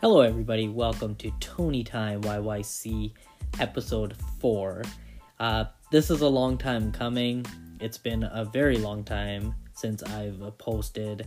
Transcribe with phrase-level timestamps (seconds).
[0.00, 0.66] Hello, everybody.
[0.66, 3.12] Welcome to Tony Time YYC
[3.58, 4.82] episode 4.
[5.38, 7.44] Uh, this is a long time coming.
[7.80, 11.26] It's been a very long time since I've posted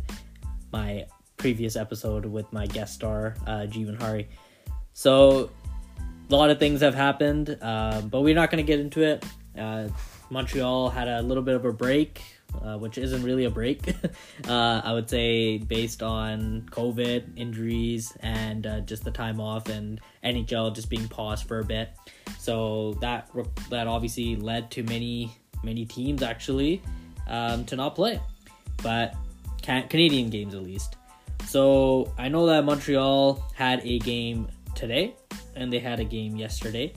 [0.71, 1.05] my
[1.37, 4.27] previous episode with my guest star, uh, Jeevan Hari.
[4.93, 5.51] So,
[6.31, 9.23] a lot of things have happened, uh, but we're not going to get into it.
[9.55, 9.89] Uh,
[10.31, 12.23] Montreal had a little bit of a break
[12.61, 13.93] uh, which isn't really a break.
[14.47, 19.99] uh, I would say based on COVID injuries and uh, just the time off and
[20.23, 21.89] NHL just being paused for a bit.
[22.39, 23.29] So that
[23.69, 26.81] that obviously led to many many teams actually
[27.27, 28.19] um, to not play,
[28.81, 29.15] but
[29.61, 30.97] can- Canadian games at least.
[31.45, 35.15] So I know that Montreal had a game today,
[35.55, 36.93] and they had a game yesterday.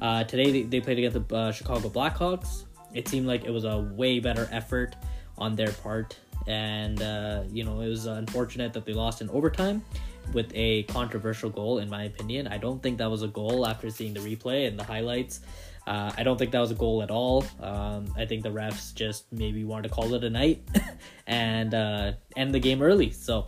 [0.00, 2.65] Uh, today they, they played against the uh, Chicago Blackhawks
[2.96, 4.96] it seemed like it was a way better effort
[5.38, 6.16] on their part.
[6.46, 9.84] And, uh, you know, it was unfortunate that they lost in overtime
[10.32, 12.48] with a controversial goal, in my opinion.
[12.48, 15.40] I don't think that was a goal after seeing the replay and the highlights.
[15.86, 17.44] Uh, I don't think that was a goal at all.
[17.60, 20.62] Um, I think the refs just maybe wanted to call it a night
[21.26, 23.10] and uh, end the game early.
[23.10, 23.46] So,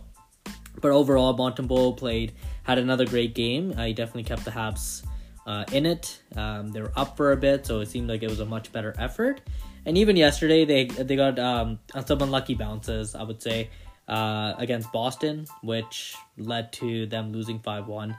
[0.79, 3.73] but overall, Montembeault played had another great game.
[3.77, 5.03] I definitely kept the Habs
[5.45, 6.21] uh, in it.
[6.35, 8.71] Um, they were up for a bit, so it seemed like it was a much
[8.71, 9.41] better effort.
[9.85, 13.69] And even yesterday, they they got um, some unlucky bounces, I would say,
[14.07, 18.15] uh, against Boston, which led to them losing five one.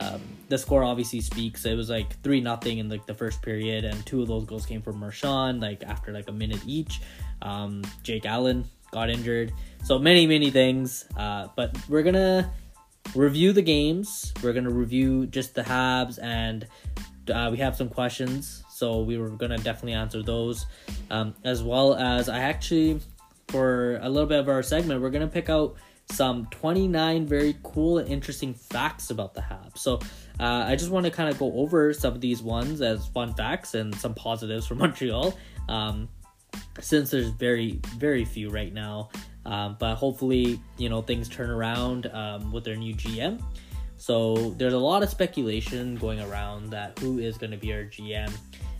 [0.00, 1.64] Um, the score obviously speaks.
[1.64, 4.66] It was like three nothing in like the first period, and two of those goals
[4.66, 7.00] came from Marchand, like after like a minute each.
[7.42, 11.06] Um, Jake Allen got injured, so many many things.
[11.16, 12.52] Uh, but we're gonna
[13.14, 14.32] review the games.
[14.42, 16.66] We're gonna review just the Habs, and
[17.32, 18.64] uh, we have some questions.
[18.70, 20.66] So we were gonna definitely answer those,
[21.10, 23.00] um, as well as I actually,
[23.48, 25.76] for a little bit of our segment, we're gonna pick out
[26.10, 29.78] some 29 very cool and interesting facts about the Habs.
[29.78, 29.96] So
[30.40, 33.34] uh, I just want to kind of go over some of these ones as fun
[33.34, 35.36] facts and some positives for Montreal.
[35.68, 36.08] Um,
[36.80, 39.10] since there's very very few right now
[39.48, 43.42] um, but hopefully, you know, things turn around um, with their new GM.
[43.96, 47.84] So there's a lot of speculation going around that who is going to be our
[47.84, 48.30] GM.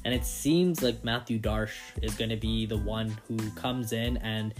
[0.04, 4.18] And it seems like Matthew Darche is going to be the one who comes in
[4.18, 4.52] and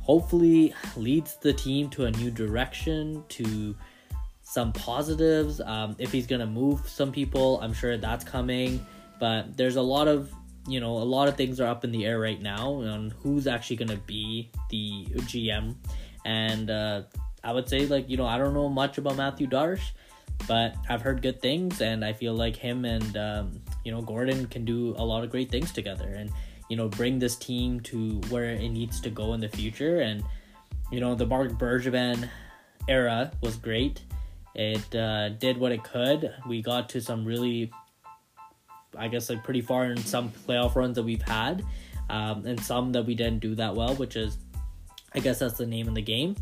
[0.00, 3.76] hopefully leads the team to a new direction, to
[4.42, 5.60] some positives.
[5.60, 8.84] Um, if he's going to move some people, I'm sure that's coming.
[9.20, 10.32] But there's a lot of
[10.66, 13.46] you know, a lot of things are up in the air right now on who's
[13.46, 15.74] actually going to be the GM.
[16.24, 17.02] And uh,
[17.42, 19.90] I would say, like, you know, I don't know much about Matthew Darche,
[20.46, 24.46] but I've heard good things, and I feel like him and, um, you know, Gorton
[24.46, 26.30] can do a lot of great things together and,
[26.68, 30.00] you know, bring this team to where it needs to go in the future.
[30.00, 30.22] And,
[30.90, 32.28] you know, the Marc Bergevin
[32.88, 34.02] era was great.
[34.54, 36.32] It uh, did what it could.
[36.46, 37.72] We got to some really
[38.96, 41.64] I guess like pretty far in some playoff runs that we've had,
[42.10, 44.38] um, and some that we didn't do that well, which is,
[45.14, 46.36] I guess that's the name of the game.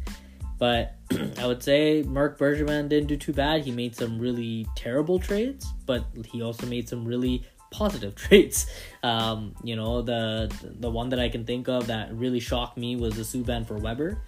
[0.59, 0.97] But
[1.39, 3.65] I would say Marc Bergevin didn't do too bad.
[3.65, 8.67] He made some really terrible trades, but he also made some really positive trades.
[9.03, 12.97] Um, you know, the the one that I can think of that really shocked me
[12.97, 14.19] was the Subban for Weber.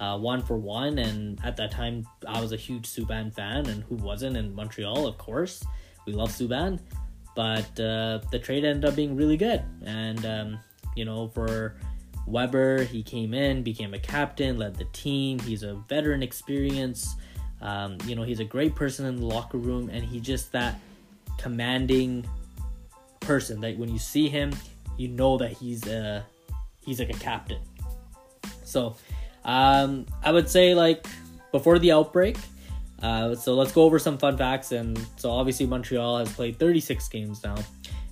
[0.00, 3.84] Uh, one for one, and at that time I was a huge Subban fan, and
[3.84, 5.62] who wasn't in Montreal, of course.
[6.06, 6.80] We love Subban
[7.34, 9.62] but uh, the trade ended up being really good.
[9.84, 10.58] And um,
[10.96, 11.76] you know, for
[12.26, 15.38] Weber, he came in, became a captain, led the team.
[15.40, 17.14] He's a veteran experience.
[17.60, 20.80] Um, you know, he's a great person in the locker room, and he's just that
[21.38, 22.26] commanding
[23.20, 24.52] person that when you see him,
[24.96, 26.24] you know that he's a
[26.84, 27.60] he's like a captain.
[28.64, 28.96] So,
[29.44, 31.06] um, I would say like
[31.50, 32.36] before the outbreak,
[33.02, 34.72] uh, so let's go over some fun facts.
[34.72, 37.56] And so obviously Montreal has played 36 games now,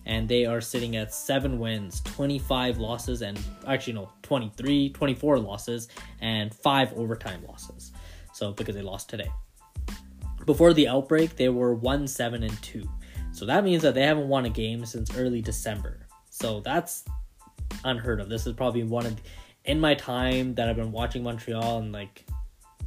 [0.06, 5.88] and they are sitting at seven wins, 25 losses, and actually no, 23, 24 losses,
[6.20, 7.92] and five overtime losses.
[8.32, 9.30] So because they lost today.
[10.47, 12.88] Before the outbreak, they were one seven and two.
[13.32, 16.06] So that means that they haven't won a game since early December.
[16.30, 17.04] So that's
[17.84, 18.28] unheard of.
[18.28, 19.22] This is probably one of the,
[19.66, 22.24] in my time that I've been watching Montreal and like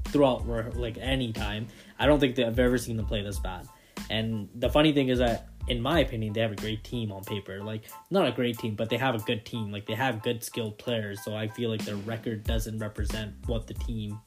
[0.06, 0.46] throughout
[0.76, 1.68] like any time.
[2.00, 3.68] I don't think that I've ever seen them play this bad.
[4.10, 7.24] And the funny thing is that, in my opinion, they have a great team on
[7.24, 7.62] paper.
[7.62, 9.72] Like, not a great team, but they have a good team.
[9.72, 11.24] Like, they have good skilled players.
[11.24, 14.20] So I feel like their record doesn't represent what the team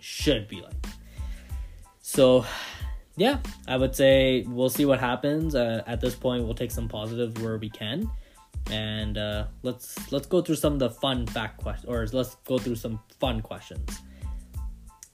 [0.00, 0.74] should be like.
[2.02, 2.44] So,
[3.16, 5.54] yeah, I would say we'll see what happens.
[5.54, 8.10] Uh, at this point, we'll take some positives where we can,
[8.70, 12.58] and uh, let's let's go through some of the fun fact questions, or let's go
[12.58, 14.02] through some fun questions.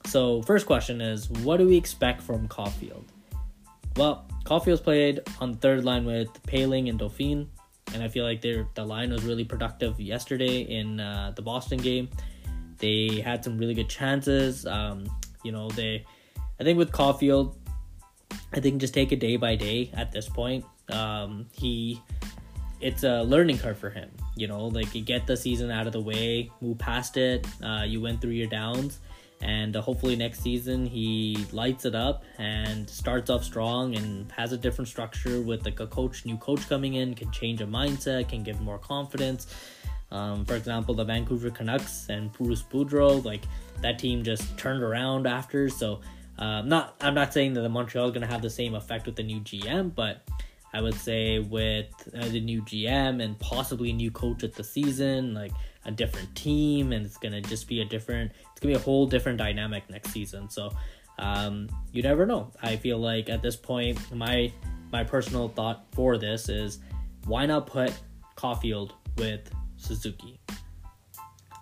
[0.07, 3.05] So, first question is what do we expect from Caufield?
[3.97, 7.49] Well, Caufield's played on the third line with Poehling and Dauphin,
[7.95, 11.79] and I feel like their the line was really productive yesterday in uh, the Boston
[11.79, 12.09] game.
[12.79, 14.67] They had some really good chances.
[14.67, 15.05] Um,
[15.45, 16.05] you know, they,
[16.59, 17.55] I think with Caufield,
[18.53, 20.65] I think just take it day by day at this point.
[20.89, 22.01] Um, he,
[22.81, 24.11] it's a learning curve for him.
[24.37, 27.47] You know, like you get the season out of the way, move past it.
[27.63, 28.99] Uh, you went through your downs
[29.43, 34.53] and uh, hopefully next season he lights it up and starts off strong and has
[34.53, 38.29] a different structure with like a coach new coach coming in can change a mindset
[38.29, 39.47] can give more confidence.
[40.11, 43.43] Um, for example the vancouver canucks and bruce boudreau like
[43.81, 45.69] that team just turned around after.
[45.69, 46.01] So
[46.39, 49.07] uh, not i'm not saying that the montreal is going to have the same effect
[49.07, 50.27] with the new gm but
[50.73, 51.87] i would say with
[52.19, 55.53] uh, the new gm and possibly a new coach at the season like
[55.85, 59.07] a different team and it's gonna just be a different it's gonna be a whole
[59.07, 60.49] different dynamic next season.
[60.49, 60.73] So
[61.19, 62.51] um, you never know.
[62.63, 64.53] I feel like at this point my
[64.93, 66.79] my personal thought for this is
[67.27, 67.93] why not put
[68.37, 70.41] Caufield with suzuki?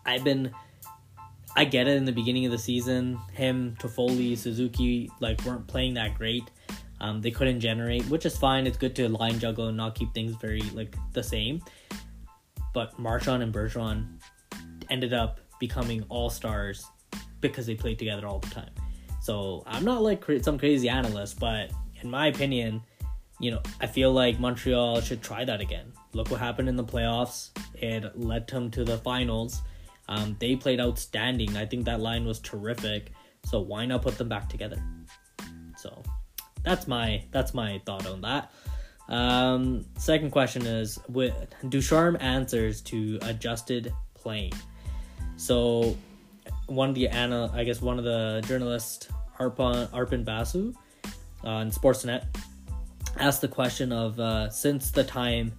[0.05, 0.53] I've been
[1.57, 5.95] i get it in the beginning of the season him Toffoli, suzuki like weren't playing
[5.95, 6.51] that great.
[7.03, 8.67] Um, they couldn't generate which is fine.
[8.67, 11.63] It's good to line juggle and not keep things very like the same
[12.73, 14.07] but Marchand and Bergeron
[14.89, 16.87] ended up becoming all stars
[17.41, 18.71] because they played together all the time.
[19.21, 21.71] So I'm not like some crazy analyst, but
[22.03, 22.83] in my opinion,
[23.39, 25.93] you know, I feel like Montreal should try that again.
[26.13, 27.51] Look what happened in the playoffs.
[27.75, 29.63] It led them to the finals.
[30.09, 31.57] Um, they played outstanding.
[31.57, 33.13] I think that line was terrific.
[33.45, 34.83] So why not put them back together?
[35.77, 36.03] So
[36.63, 38.53] that's my that's my thought on that.
[39.11, 41.35] Um, second question is with
[41.69, 44.53] Ducharme answers to adjusted playing.
[45.37, 45.97] So
[46.67, 49.09] one of the ana, I guess one of the journalists,
[49.39, 50.73] Arpon Arpon Basu,
[51.43, 52.25] on Sportsnet,
[53.17, 55.53] asked the question of uh, since the time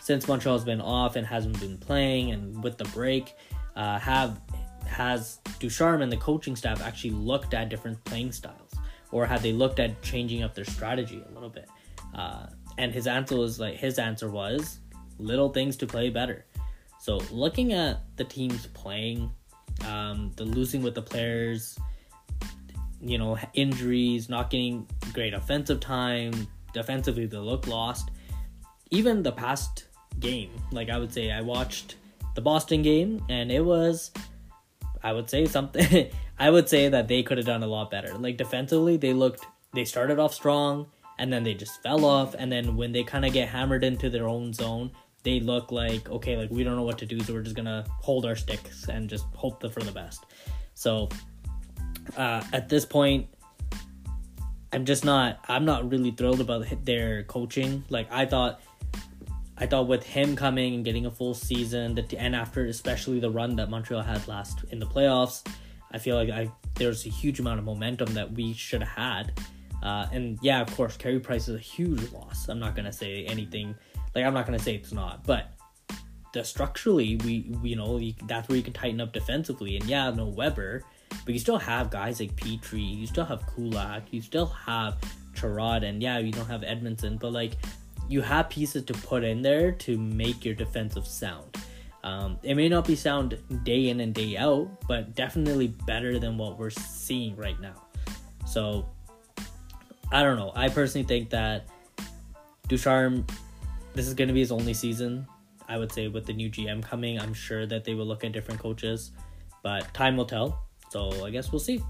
[0.00, 3.34] since Montreal's been off and hasn't been playing, and with the break,
[3.76, 4.40] uh, have
[4.86, 8.74] has Ducharme and the coaching staff actually looked at different playing styles,
[9.12, 11.68] or have they looked at changing up their strategy a little bit?
[12.14, 12.46] Uh,
[12.78, 14.78] and his answer was like his answer was
[15.18, 16.46] little things to play better.
[17.00, 19.30] So looking at the teams playing,
[19.86, 21.78] um, the losing with the players,
[23.00, 28.10] you know, injuries, not getting great offensive time, defensively they look lost.
[28.90, 29.86] Even the past
[30.20, 31.96] game, like I would say, I watched
[32.34, 34.12] the Boston game and it was,
[35.02, 36.10] I would say something.
[36.38, 38.16] I would say that they could have done a lot better.
[38.16, 39.44] Like defensively, they looked,
[39.74, 40.86] they started off strong
[41.18, 44.08] and then they just fell off and then when they kind of get hammered into
[44.08, 44.90] their own zone
[45.24, 47.84] they look like okay like we don't know what to do so we're just gonna
[48.00, 50.26] hold our sticks and just hope for the best.
[50.74, 51.08] So
[52.16, 53.28] uh, at this point
[54.72, 57.84] i'm just not i'm not really thrilled about their coaching.
[57.90, 58.60] Like i thought
[59.56, 63.30] i thought with him coming and getting a full season that and after especially the
[63.30, 65.46] run that montreal had last in the playoffs
[65.90, 69.32] i feel like i there's a huge amount of momentum that we should have had
[69.82, 72.48] uh, and yeah, of course, Carey Price is a huge loss.
[72.48, 73.74] I'm not gonna say anything
[74.14, 75.52] like I'm not gonna say it's not, but
[76.32, 79.76] the structurally we, we you know you, that's where you can tighten up defensively.
[79.76, 80.82] And yeah, no Weber,
[81.24, 82.96] but you still have guys like Petry.
[82.98, 84.96] you still have Kulak, you still have
[85.34, 87.52] Chiarot, and yeah, you don't have Edmundson, but like
[88.08, 91.56] you have pieces to put in there to make your defensive sound.
[92.04, 96.38] Um, it may not be sound day in and day out, but definitely better than
[96.38, 97.74] what we're seeing right now.
[98.46, 98.88] So
[100.10, 100.52] I don't know.
[100.54, 101.68] I personally think that
[102.66, 103.26] Ducharme,
[103.94, 105.26] this is going to be his only season.
[105.68, 108.32] I would say with the new GM coming, I'm sure that they will look at
[108.32, 109.12] different coaches,
[109.62, 110.66] but time will tell.
[110.90, 111.82] So I guess we'll see.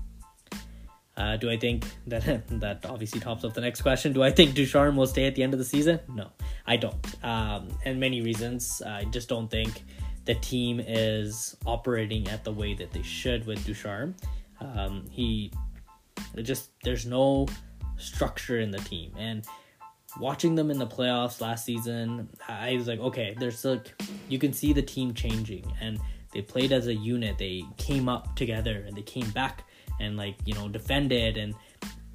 [1.17, 4.13] Uh, do I think that that obviously tops up the next question?
[4.13, 6.01] Do I think Ducharme will stay at the end of the season?
[6.09, 6.31] No,
[6.67, 7.25] I don't.
[7.25, 8.83] Um, and many reasons.
[8.85, 9.83] I just don't think
[10.25, 14.15] the team is operating at the way that they should with Ducharme.
[14.61, 15.53] Um, he
[16.43, 17.47] just there's no
[17.99, 19.13] structure in the team.
[19.19, 19.45] And
[20.19, 24.53] watching them in the playoffs last season, I was like, okay, there's like you can
[24.53, 25.99] see the team changing and
[26.33, 27.39] they played as a unit.
[27.39, 29.65] They came up together and they came back
[30.01, 31.55] and like, you know, defended and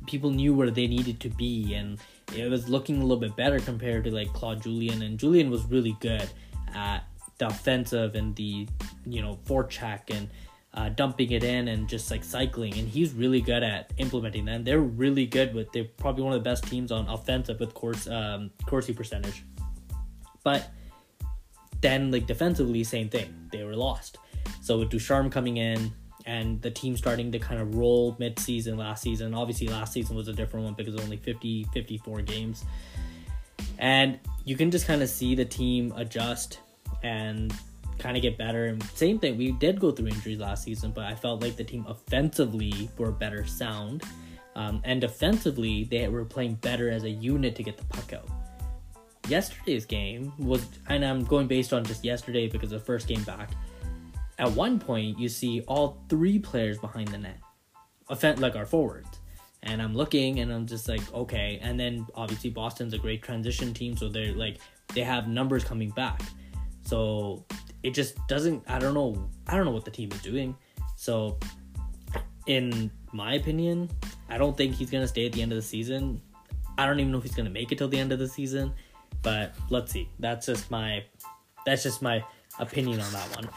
[0.07, 1.99] people knew where they needed to be and
[2.35, 5.63] it was looking a little bit better compared to like Claude Julien and Julien was
[5.65, 6.29] really good
[6.73, 7.05] at
[7.37, 8.67] the offensive and the
[9.05, 10.29] you know forecheck and
[10.73, 12.73] uh, dumping it in and just like cycling.
[12.77, 14.55] And he's really good at implementing that.
[14.55, 15.71] And they're really good with.
[15.71, 19.43] They're probably one of the best teams on offensive with course um, Corsi percentage.
[20.43, 20.71] But
[21.81, 23.49] then like defensively, same thing.
[23.51, 24.17] They were lost.
[24.61, 25.91] So with Ducharme coming in,
[26.25, 29.33] and the team starting to kind of roll mid-season last season.
[29.33, 32.63] Obviously, last season was a different one because only 50, 54 games.
[33.77, 36.59] And you can just kind of see the team adjust
[37.01, 37.53] and
[37.97, 38.65] kind of get better.
[38.65, 41.63] And same thing, we did go through injuries last season, but I felt like the
[41.63, 44.03] team offensively were better sound.
[44.55, 48.27] Um, and defensively, they were playing better as a unit to get the puck out.
[49.27, 53.51] Yesterday's game was, and I'm going based on just yesterday because the first game back.
[54.37, 57.39] At one point, you see all three players behind the net,
[58.09, 59.19] offense like our forwards.
[59.63, 61.59] And I'm looking, and I'm just like, okay.
[61.61, 64.57] And then obviously Boston's a great transition team, so they're like
[64.93, 66.21] they have numbers coming back.
[66.83, 67.45] So
[67.83, 68.63] it just doesn't.
[68.67, 69.29] I don't know.
[69.47, 70.55] I don't know what the team is doing.
[70.95, 71.37] So,
[72.47, 73.89] in my opinion,
[74.29, 76.21] I don't think he's gonna stay at the end of the season.
[76.77, 78.73] I don't even know if he's gonna make it till the end of the season.
[79.21, 80.09] But let's see.
[80.19, 81.03] That's just my.
[81.65, 82.23] That's just my
[82.59, 83.49] opinion on that one.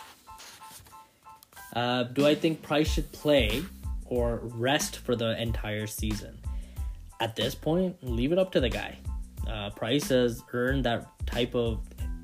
[1.75, 3.63] Uh, do I think Price should play
[4.07, 6.39] or rest for the entire season?
[7.21, 8.99] At this point, leave it up to the guy.
[9.49, 11.81] Uh, Price has earned that type of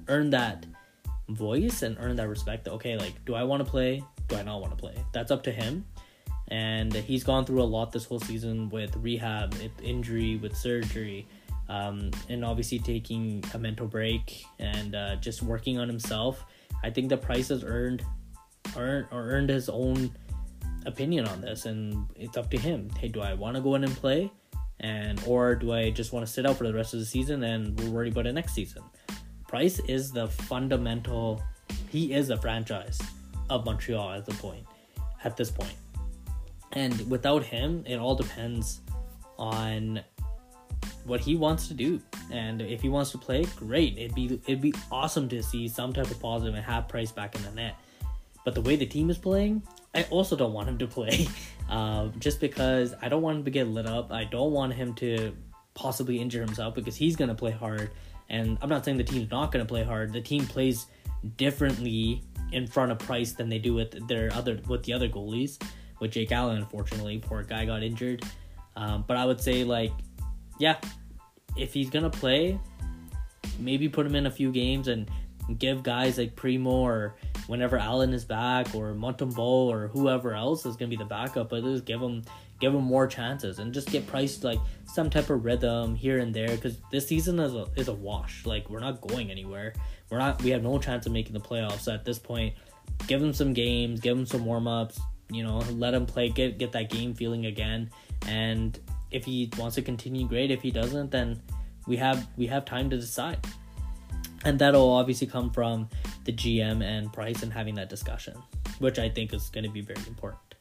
[0.08, 0.66] earned that
[1.28, 2.68] voice and earn that respect.
[2.68, 4.02] Okay, like, do I want to play?
[4.28, 4.94] Do I not want to play?
[5.12, 5.84] That's up to him.
[6.48, 11.26] And he's gone through a lot this whole season with rehab, with injury, with surgery,
[11.68, 16.44] um, and obviously taking a mental break and uh, just working on himself.
[16.84, 18.04] I think the Price has earned,
[18.76, 20.10] earned earned his own
[20.84, 22.90] opinion on this, and it's up to him.
[22.98, 24.30] Hey, do I want to go in and play,
[24.80, 27.44] and or do I just want to sit out for the rest of the season
[27.44, 28.82] and we'll worry about it next season?
[29.52, 31.42] Price is the fundamental.
[31.90, 32.98] He is a franchise
[33.50, 34.64] of Montreal at the point,
[35.24, 35.74] at this point,
[36.72, 38.80] and without him, it all depends
[39.38, 40.00] on
[41.04, 42.00] what he wants to do.
[42.30, 43.98] And if he wants to play, great.
[43.98, 47.34] It'd be it'd be awesome to see some type of positive and have Price back
[47.34, 47.76] in the net.
[48.46, 49.62] But the way the team is playing,
[49.94, 51.28] I also don't want him to play.
[51.68, 54.12] Uh, just because I don't want him to get lit up.
[54.12, 55.36] I don't want him to
[55.74, 57.90] possibly injure himself because he's gonna play hard
[58.32, 60.12] and I'm not saying the team's not going to play hard.
[60.12, 60.86] The team plays
[61.36, 65.62] differently in front of Price than they do with their other with the other goalies.
[66.00, 68.24] With Jake Allen, unfortunately, poor guy got injured.
[68.74, 69.92] Um, but I would say like,
[70.58, 70.78] yeah,
[71.56, 72.58] if he's gonna play,
[73.58, 75.08] maybe put him in a few games and
[75.58, 77.14] give guys like Primeau or
[77.46, 81.62] whenever Allen is back or Montembeault or whoever else is gonna be the backup, but
[81.62, 82.22] just give him
[82.62, 86.32] give him more chances and just get priced like some type of rhythm here and
[86.32, 88.46] there because this season is a is a wash.
[88.46, 89.74] Like we're not going anywhere.
[90.08, 90.40] We're not.
[90.42, 91.92] We have no chance of making the playoffs.
[91.92, 92.54] At this point,
[93.08, 95.00] give him some games, give him some warm ups.
[95.28, 97.90] You know, let him play, get get that game feeling again.
[98.28, 98.78] And
[99.10, 100.52] if he wants to continue, great.
[100.52, 101.42] If he doesn't, then
[101.88, 103.44] we have we have time to decide.
[104.44, 105.88] And that'll obviously come from
[106.24, 108.36] the GM and Price and having that discussion,
[108.78, 110.51] which I think is going to be very important.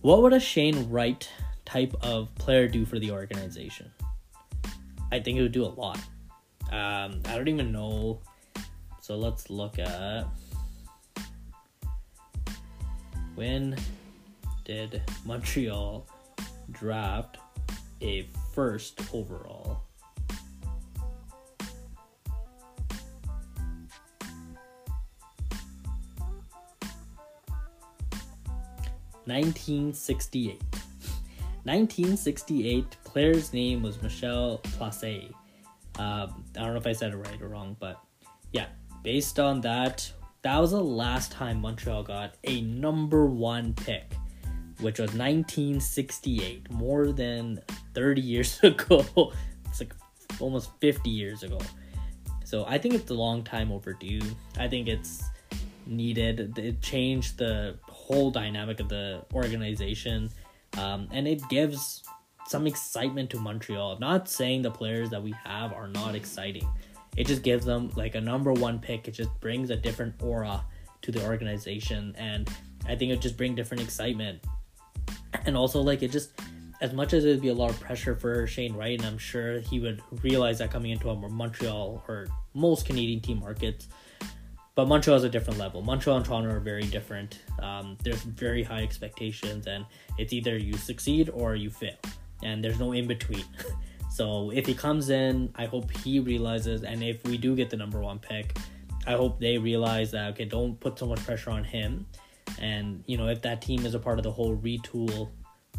[0.00, 1.28] What would a Shane Wright
[1.64, 3.90] type of player do for the organization?
[5.10, 5.98] I think it would do a lot.
[6.70, 8.20] Um, I don't even know.
[9.00, 10.24] So let's look at
[13.34, 13.76] when
[14.64, 16.06] did Montreal
[16.70, 17.38] draft
[18.00, 19.87] a first overall?
[29.28, 30.62] 1968.
[31.64, 35.30] 1968, player's name was Michel Plasse.
[35.98, 38.00] Um, I don't know if I said it right or wrong, but
[38.52, 38.66] yeah,
[39.02, 40.10] based on that,
[40.42, 44.14] that was the last time Montreal got a number one pick,
[44.80, 47.60] which was 1968, more than
[47.92, 49.32] 30 years ago.
[49.66, 49.94] it's like
[50.40, 51.58] almost 50 years ago.
[52.44, 54.22] So I think it's a long time overdue.
[54.58, 55.22] I think it's
[55.86, 56.56] needed.
[56.58, 57.76] It changed the
[58.08, 60.30] whole dynamic of the organization,
[60.78, 62.02] um, and it gives
[62.46, 63.92] some excitement to Montreal.
[63.92, 66.66] I'm not saying the players that we have are not exciting.
[67.16, 69.08] It just gives them like a number one pick.
[69.08, 70.64] It just brings a different aura
[71.02, 72.48] to the organization, and
[72.86, 74.42] I think it just bring different excitement.
[75.44, 76.32] And also, like it just
[76.80, 79.60] as much as it'd be a lot of pressure for Shane Wright, and I'm sure
[79.60, 83.88] he would realize that coming into a Montreal or most Canadian team markets,
[84.78, 85.82] but Montreal is a different level.
[85.82, 87.40] Montreal and Toronto are very different.
[87.60, 89.84] Um, there's very high expectations, and
[90.18, 91.96] it's either you succeed or you fail,
[92.44, 93.42] and there's no in between.
[94.08, 97.76] so if he comes in, I hope he realizes, and if we do get the
[97.76, 98.56] number one pick,
[99.04, 102.06] I hope they realize that okay, don't put so much pressure on him,
[102.60, 105.30] and you know if that team is a part of the whole retool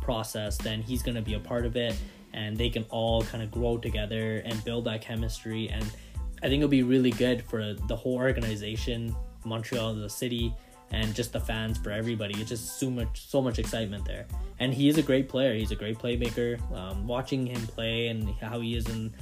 [0.02, 1.96] process, then he's gonna be a part of it,
[2.34, 5.90] and they can all kind of grow together and build that chemistry and
[6.42, 9.16] I think it'll be really good for the whole organization,
[9.46, 10.54] Montreal, the city,
[10.92, 12.40] and just the fans for everybody.
[12.40, 14.26] It's just so much so much excitement there.
[14.60, 15.54] And he is a great player.
[15.54, 16.60] He's a great playmaker.
[16.76, 19.14] Um, watching him play and how he is in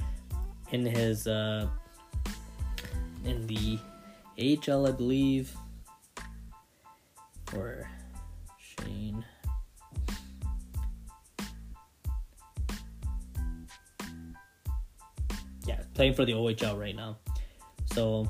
[0.72, 1.68] in his uh,
[3.24, 3.78] in the
[4.38, 5.54] HL, I believe,
[15.98, 17.16] playing for the OHL right now.
[17.86, 18.28] So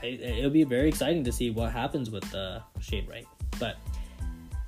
[0.00, 3.26] I, it'll be very exciting to see what happens with uh, Shane Wright.
[3.58, 3.76] But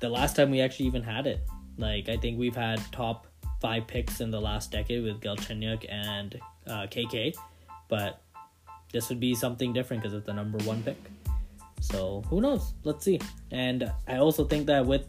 [0.01, 1.39] the last time we actually even had it,
[1.77, 3.25] like I think we've had top
[3.61, 6.37] five picks in the last decade with Galchenyuk and
[6.67, 7.33] uh, KK,
[7.87, 8.21] but
[8.91, 10.97] this would be something different because it's the number one pick.
[11.79, 12.73] So who knows?
[12.83, 13.21] Let's see.
[13.51, 15.07] And I also think that with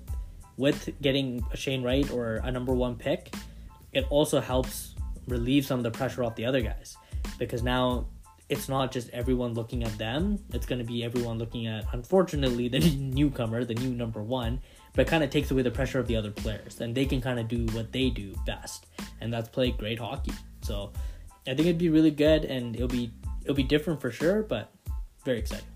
[0.57, 3.35] with getting a Shane Wright or a number one pick,
[3.93, 4.92] it also helps
[5.27, 6.97] relieve some of the pressure off the other guys
[7.39, 8.07] because now
[8.49, 10.39] it's not just everyone looking at them.
[10.53, 14.61] It's going to be everyone looking at, unfortunately, the newcomer, the new number one,
[14.95, 16.81] but kind of takes away the pressure of the other players.
[16.81, 18.87] And they can kind of do what they do best,
[19.21, 20.35] and that's play great hockey.
[20.61, 20.93] So
[21.47, 23.11] I think it'd be really good, and it'll be
[23.43, 24.71] it'll be different for sure, but
[25.25, 25.67] very exciting.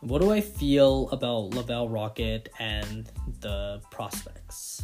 [0.00, 3.10] What do I feel about Laval Rocket and
[3.40, 4.82] the prospects?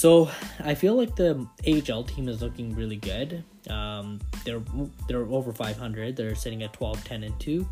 [0.00, 0.30] So
[0.64, 3.44] I feel like the AHL team is looking really good.
[3.68, 4.62] Um, they're
[5.06, 6.16] they're over 500.
[6.16, 7.68] They're sitting at 12, 10, and two.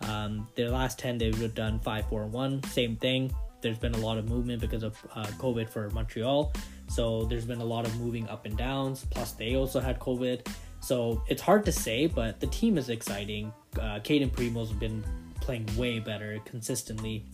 [0.00, 2.64] Um, their last 10 they've done 5, 4, and one.
[2.64, 3.32] Same thing.
[3.60, 6.52] There's been a lot of movement because of uh, COVID for Montreal.
[6.88, 9.06] So there's been a lot of moving up and downs.
[9.10, 10.48] Plus they also had COVID.
[10.80, 13.52] So it's hard to say, but the team is exciting.
[13.80, 15.04] Uh, Cayden Primeau's been
[15.40, 17.24] playing way better consistently,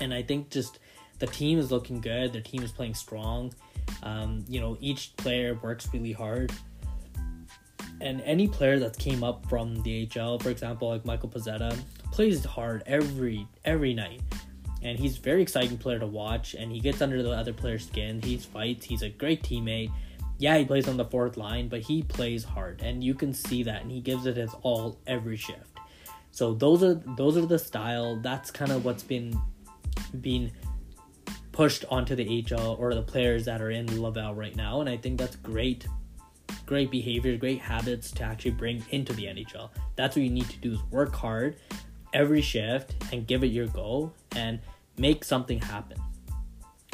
[0.00, 0.80] and I think just
[1.18, 2.32] the team is looking good.
[2.32, 3.52] Their team is playing strong.
[4.02, 6.52] Um, you know, each player works really hard.
[8.00, 11.78] And any player that came up from the HL, for example, like Michael Pezzetta,
[12.12, 14.20] plays hard every every night.
[14.82, 17.86] And he's a very exciting player to watch and he gets under the other player's
[17.86, 18.20] skin.
[18.22, 19.90] He fights, he's a great teammate.
[20.38, 23.62] Yeah, he plays on the fourth line, but he plays hard and you can see
[23.62, 25.78] that and he gives it his all every shift.
[26.30, 28.16] So those are those are the style.
[28.16, 29.40] That's kind of what's been
[30.20, 30.52] being
[31.56, 34.82] pushed onto the HL or the players that are in Laval right now.
[34.82, 35.88] And I think that's great,
[36.66, 39.70] great behavior, great habits to actually bring into the NHL.
[39.96, 41.56] That's what you need to do is work hard
[42.12, 44.60] every shift and give it your go and
[44.98, 45.96] make something happen.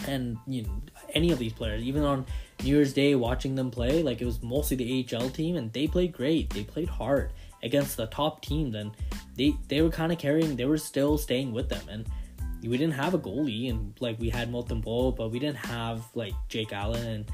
[0.06, 0.80] And you know,
[1.12, 2.24] any of these players, even on
[2.62, 5.88] New Year's Day watching them play, like it was mostly the AHL team and they
[5.88, 6.50] played great.
[6.50, 7.32] They played hard
[7.64, 8.92] against the top teams and
[9.34, 12.06] they they were kind of carrying they were still staying with them and
[12.62, 16.34] we didn't have a goalie and like we had Montembeault, but we didn't have like
[16.48, 17.24] Jake Allen and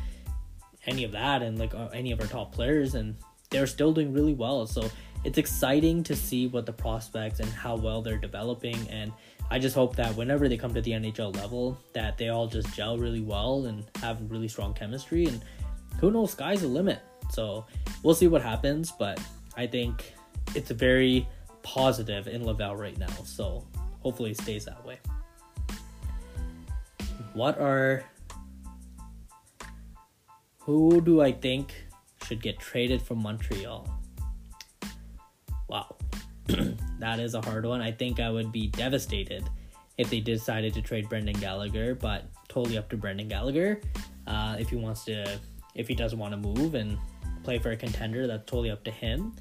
[0.86, 3.14] any of that and like uh, any of our top players and
[3.50, 4.66] they're still doing really well.
[4.66, 4.90] So
[5.24, 9.12] it's exciting to see what the prospects and how well they're developing and
[9.50, 12.74] I just hope that whenever they come to the NHL level that they all just
[12.74, 15.42] gel really well and have really strong chemistry and
[16.00, 17.00] who knows sky's the limit.
[17.30, 17.66] So
[18.02, 19.20] we'll see what happens, but
[19.56, 20.14] I think
[20.54, 21.26] it's very
[21.62, 23.08] positive in Laval right now.
[23.24, 23.66] So
[24.00, 24.98] hopefully it stays that way
[27.38, 28.02] what are
[30.58, 31.72] who do I think
[32.26, 33.88] should get traded from Montreal?
[35.68, 35.94] Wow.
[36.98, 37.80] that is a hard one.
[37.80, 39.48] I think I would be devastated
[39.98, 43.80] if they decided to trade Brendan Gallagher, but totally up to Brendan Gallagher.
[44.26, 45.38] Uh, if he wants to,
[45.76, 46.98] if he doesn't want to move and
[47.44, 49.32] play for a contender, that's totally up to him.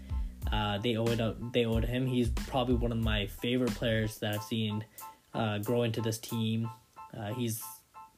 [0.54, 2.06] Uh, they owe it up, they owe it him.
[2.06, 4.86] He's probably one of my favorite players that I've seen
[5.34, 6.70] uh, grow into this team.
[7.18, 7.64] Uh, he's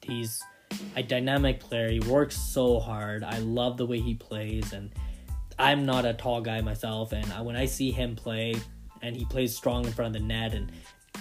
[0.01, 0.41] He's
[0.95, 1.89] a dynamic player.
[1.89, 3.23] He works so hard.
[3.23, 4.91] I love the way he plays, and
[5.57, 7.11] I'm not a tall guy myself.
[7.11, 8.55] And when I see him play,
[9.01, 10.71] and he plays strong in front of the net, and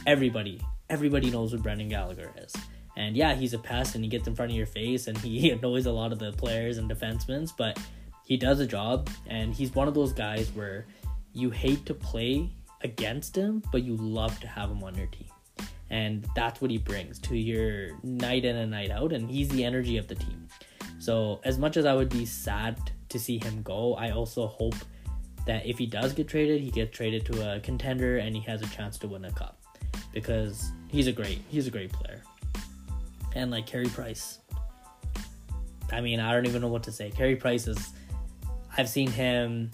[0.06, 0.60] everybody,
[0.90, 2.54] everybody knows what Brendan Gallagher is.
[2.96, 5.50] And yeah, he's a pest, and he gets in front of your face, and he
[5.52, 7.50] annoys a lot of the players and defensemen.
[7.56, 7.78] But
[8.24, 10.86] he does a job, and he's one of those guys where
[11.32, 12.50] you hate to play
[12.82, 15.28] against him, but you love to have him on your team
[15.90, 19.12] and that's what he brings to your night in and night out.
[19.12, 20.48] And he's the energy of the team.
[20.98, 24.74] So as much as i would be sad to see him go i also hope
[25.46, 28.60] that if he does get traded he gets traded to a contender and he has
[28.60, 29.58] a chance to win a cup.
[30.12, 32.22] Because he's a great he's a great player.
[33.34, 34.40] And like Carey Price.
[35.90, 37.10] I mean I don't even know what to say.
[37.10, 37.90] Carey Price is
[38.76, 39.70] I've seen him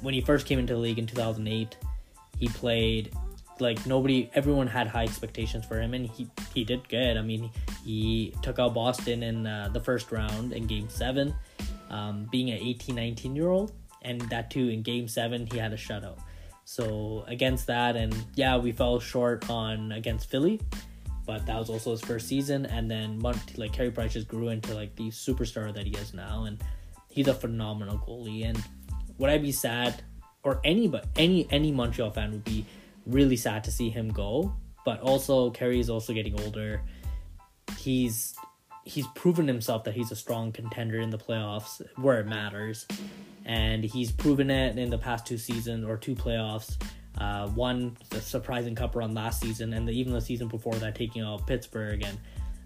[0.00, 1.76] when he first came into the league in 2008
[2.38, 3.12] he played
[3.60, 7.50] like nobody everyone had high expectations for him and he he did good i mean
[7.84, 11.34] he took out boston in uh, the first round in game seven
[11.90, 15.72] um, being an 18 19 year old and that too in game seven he had
[15.72, 16.18] a shutout
[16.66, 20.60] So against that, and yeah, we fell short on against Philly,
[21.24, 22.66] but that was also his first season.
[22.66, 23.20] And then
[23.56, 26.58] like Carey Price just grew into like the superstar that he is now, and
[27.08, 28.44] he's a phenomenal goalie.
[28.44, 28.60] And
[29.16, 30.02] would I be sad,
[30.42, 32.66] or any but any any Montreal fan would be
[33.06, 34.54] really sad to see him go.
[34.84, 36.82] But also, Carey is also getting older.
[37.78, 38.34] He's
[38.84, 42.86] he's proven himself that he's a strong contender in the playoffs where it matters,
[43.44, 46.76] and he's proven it in the past two seasons or two playoffs.
[47.18, 50.94] Uh, one the surprising cup run last season, and the, even the season before that,
[50.94, 52.18] taking out Pittsburgh and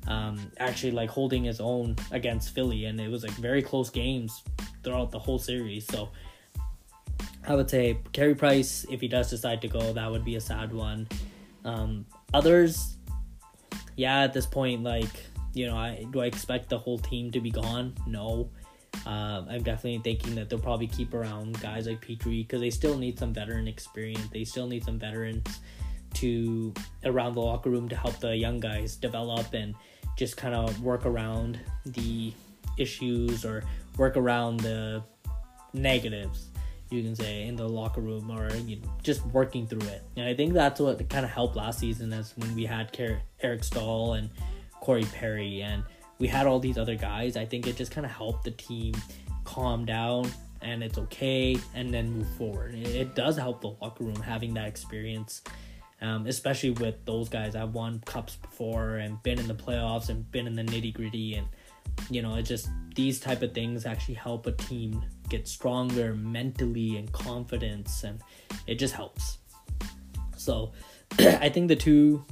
[0.08, 4.42] um, actually like holding his own against Philly, and it was like very close games
[4.82, 5.86] throughout the whole series.
[5.86, 6.10] So
[7.50, 10.40] I would say Carey Price, if he does decide to go, that would be a
[10.40, 11.08] sad one.
[11.64, 12.96] Um, others,
[13.96, 15.10] yeah, at this point, like
[15.52, 17.92] you know, I do I expect the whole team to be gone?
[18.06, 18.50] No.
[19.04, 22.96] Uh, I'm definitely thinking that they'll probably keep around guys like Petry because they still
[22.96, 24.28] need some veteran experience.
[24.32, 25.58] They still need some veterans
[26.14, 26.72] to
[27.04, 29.74] around the locker room to help the young guys develop and
[30.16, 32.32] just kind of work around the
[32.78, 33.64] issues or
[33.96, 35.02] work around the
[35.72, 36.49] negatives
[36.90, 40.02] you can say in the locker room or you know, just working through it.
[40.16, 42.96] And i think that's what kind of helped last season is when we had
[43.40, 44.30] eric staal and
[44.80, 45.84] corey perry and
[46.18, 47.36] we had all these other guys.
[47.36, 48.94] I think it just kind of helped the team
[49.44, 52.74] calm down and it's okay and then move forward.
[52.74, 55.42] It, it does help the locker room having that experience
[56.02, 57.54] um, especially with those guys.
[57.54, 61.34] I've won cups before and been in the playoffs and been in the nitty gritty
[61.34, 61.46] and
[62.08, 66.96] you know it just these type of things actually help a team get stronger mentally
[66.96, 68.20] and confidence and
[68.66, 69.38] it just helps.
[70.36, 70.72] So
[71.18, 72.24] i think the two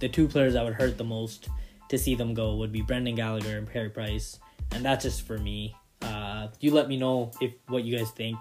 [0.00, 1.48] the two players that would hurt the most
[1.88, 4.40] to see them go would be brendan gallagher and perry price
[4.72, 5.74] and that's just for me.
[6.02, 8.38] Uh, you let me know if what you guys think.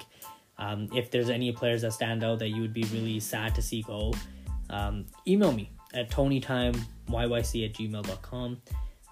[0.59, 3.61] Um, if there's any players that stand out that you would be really sad to
[3.61, 4.11] see go
[4.71, 8.61] um, email me at tonytimeyc at gmail.com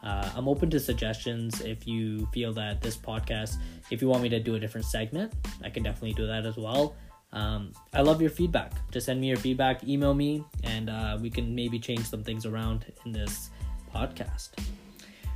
[0.06, 3.58] uh, I'm open to suggestions if you feel that this podcast,
[3.90, 6.58] if you want me to do a different segment, I can definitely do that as
[6.58, 6.96] well.
[7.34, 8.74] Um, I love your feedback.
[8.92, 12.46] Just send me your feedback, email me, and uh, we can maybe change some things
[12.46, 13.50] around in this
[13.94, 14.50] podcast.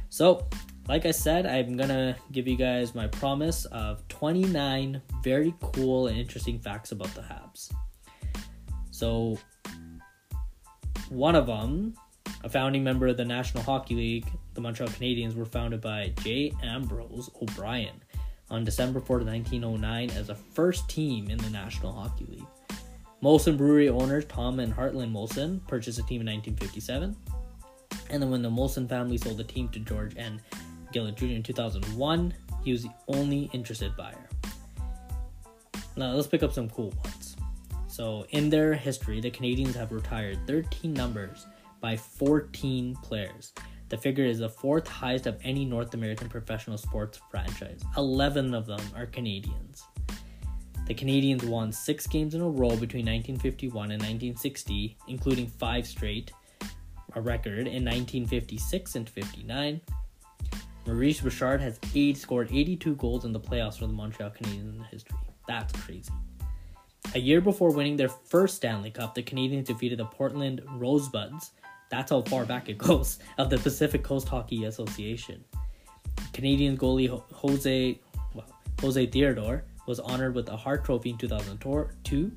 [0.09, 0.47] So,
[0.87, 6.17] like I said, I'm gonna give you guys my promise of 29 very cool and
[6.17, 7.71] interesting facts about the Habs.
[8.91, 9.37] So,
[11.09, 11.95] one of them
[12.43, 16.53] a founding member of the National Hockey League, the Montreal Canadiens were founded by J.
[16.63, 18.01] Ambrose O'Brien
[18.49, 22.77] on December 4, 1909, as the first team in the National Hockey League.
[23.21, 27.15] Molson Brewery owners Tom and Hartland Molson purchased the team in 1957.
[28.09, 30.41] And then when the Molson family sold the team to George N.
[30.93, 31.25] Gillett Jr.
[31.25, 34.29] in 2001, he was the only interested buyer.
[35.95, 37.35] Now let's pick up some cool ones.
[37.87, 41.45] So, in their history, the Canadiens have retired 13 numbers
[41.79, 43.53] by 14 players.
[43.89, 47.81] The figure is the fourth highest of any North American professional sports franchise.
[47.97, 49.83] 11 of them are Canadians.
[50.85, 56.31] The Canadiens won six games in a row between 1951 and 1960, including five straight,
[57.15, 59.81] a record in 1956 and 59.
[60.85, 64.83] Maurice Richard has eight, scored 82 goals in the playoffs for the Montreal Canadiens in
[64.91, 65.17] history.
[65.47, 66.11] That's crazy.
[67.15, 71.51] A year before winning their first Stanley Cup, the Canadiens defeated the Portland Rosebuds
[71.89, 75.43] that's how far back it goes of the Pacific Coast Hockey Association.
[76.33, 77.99] Canadian goalie Jose
[78.33, 78.45] well,
[78.81, 82.31] Jose Theodore was honored with a Hart Trophy in 2002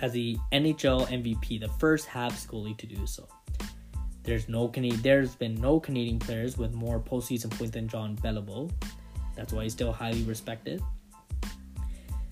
[0.00, 3.28] as the NHL MVP, the first Habs goalie to do so.
[4.22, 8.70] There's no Canadian, there's been no Canadian players with more postseason points than John Beliveau.
[9.34, 10.82] That's why he's still highly respected.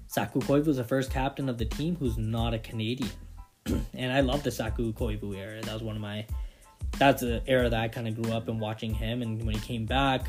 [0.06, 3.10] Saku Koivu was the first captain of the team who's not a Canadian.
[3.94, 5.60] and I love the Saku Koivu era.
[5.62, 6.26] That was one of my
[6.98, 9.60] that's an era that I kind of grew up in watching him, and when he
[9.60, 10.26] came back,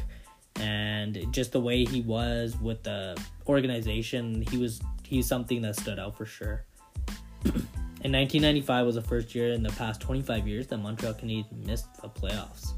[0.59, 5.99] and just the way he was with the organization, he was he's something that stood
[5.99, 6.65] out for sure.
[7.45, 12.01] in 1995 was the first year in the past 25 years that Montreal Canadiens missed
[12.01, 12.73] the playoffs,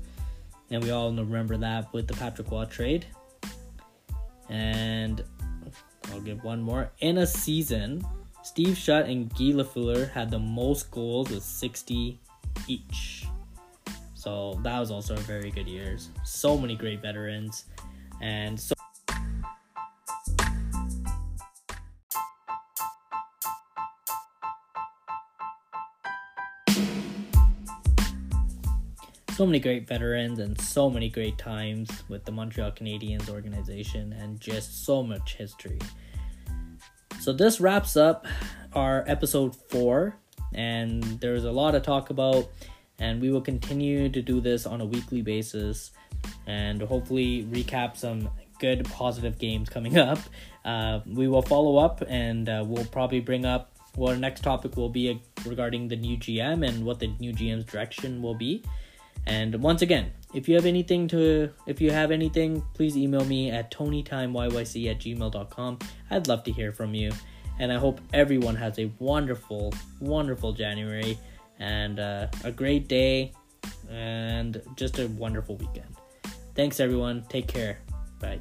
[0.70, 3.06] and we all remember that with the Patrick Roy trade.
[4.50, 5.24] And
[6.12, 8.06] I'll give one more in a season.
[8.42, 12.20] Steve Shutt and Guy Lafleur had the most goals with 60
[12.68, 13.19] each.
[14.20, 16.10] So that was also a very good years.
[16.26, 17.64] So many great veterans,
[18.22, 18.76] and so.
[29.32, 34.38] So many great veterans and so many great times with the Montreal Canadiens organization and
[34.42, 35.80] just so much history.
[37.22, 38.28] So this wraps up
[38.74, 40.18] our episode four,
[40.54, 42.50] and there's a lot to talk about,
[43.00, 45.92] and we will continue to do this on a weekly basis,
[46.48, 50.20] and hopefully recap some good positive games coming up.
[50.66, 53.72] Uh, we will follow up, and uh, we'll probably bring up.
[53.96, 57.66] Well, our next topic will be regarding the new GM and what the new GM's
[57.66, 58.64] direction will be.
[59.26, 63.52] And once again, if you have anything to if you have anything, please email me
[63.52, 65.80] at tonytimeyyc at gmail.com.
[66.12, 67.12] I'd love to hear from you.
[67.60, 71.20] And I hope everyone has a wonderful, wonderful January
[71.60, 73.32] and uh, a great day
[73.90, 75.96] and just a wonderful weekend.
[76.56, 77.24] Thanks everyone.
[77.30, 77.80] Take care.
[78.20, 78.40] Bye.